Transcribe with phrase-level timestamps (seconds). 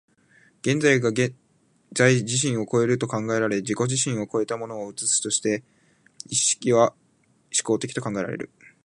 [0.61, 1.35] 現在が現
[1.93, 5.63] 在自身を越えると考えられ、自己自身を越えたものを映すとして、
[6.27, 6.95] 意識は
[7.51, 8.49] 志向的と考えられる。